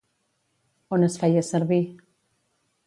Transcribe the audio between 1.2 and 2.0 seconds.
feia servir?